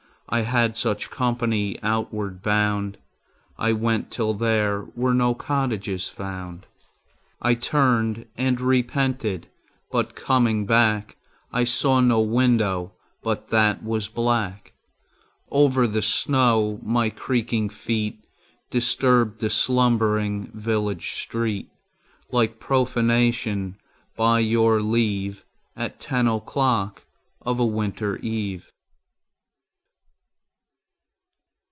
[0.33, 2.97] I had such company outward bound.
[3.57, 6.67] I went till there were no cottages found.
[7.41, 9.47] I turned and repented,
[9.91, 11.17] but coming back
[11.51, 14.71] I saw no window but that was black.
[15.49, 18.23] Over the snow my creaking feet
[18.69, 21.67] Disturbed the slumbering village street
[22.31, 23.75] Like profanation,
[24.15, 25.43] by your leave,
[25.75, 27.03] At ten o'clock
[27.41, 28.71] of a winter eve.